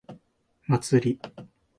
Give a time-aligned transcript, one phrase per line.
[0.67, 1.19] 祭り